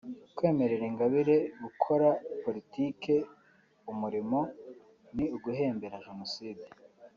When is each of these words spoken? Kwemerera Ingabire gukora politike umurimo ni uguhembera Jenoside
Kwemerera 0.35 0.83
Ingabire 0.91 1.35
gukora 1.63 2.07
politike 2.43 3.13
umurimo 3.91 4.39
ni 5.15 5.25
uguhembera 5.35 6.03
Jenoside 6.07 6.63